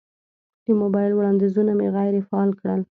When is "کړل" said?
2.59-2.79